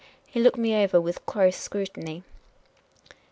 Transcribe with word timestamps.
He 0.25 0.39
looked 0.39 0.57
me 0.57 0.73
over 0.83 0.99
with 0.99 1.23
close 1.27 1.55
scrutiny. 1.57 2.23